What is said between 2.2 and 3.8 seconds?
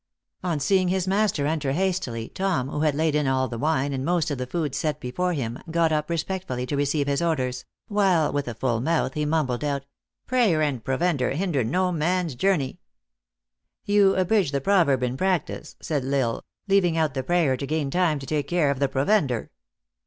Tom, who had laid in all the